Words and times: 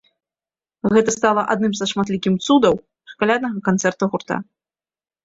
Гэта 0.93 1.09
стала 1.17 1.43
адным 1.53 1.73
са 1.79 1.85
шматлікіх 1.91 2.37
цудаў 2.47 2.73
каляднага 3.21 3.57
канцэрта 3.69 4.03
гурта. 4.15 4.35